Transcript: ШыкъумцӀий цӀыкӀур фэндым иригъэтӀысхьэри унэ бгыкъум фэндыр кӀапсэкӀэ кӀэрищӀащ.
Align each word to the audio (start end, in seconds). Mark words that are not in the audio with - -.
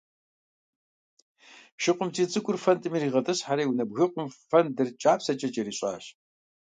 ШыкъумцӀий 1.81 2.29
цӀыкӀур 2.31 2.57
фэндым 2.63 2.93
иригъэтӀысхьэри 2.97 3.63
унэ 3.69 3.83
бгыкъум 3.89 4.27
фэндыр 4.49 4.87
кӀапсэкӀэ 5.01 5.47
кӀэрищӀащ. 5.53 6.05